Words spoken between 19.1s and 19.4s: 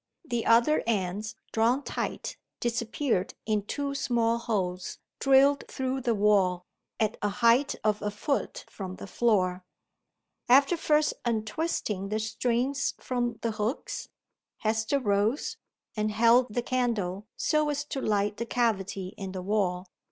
in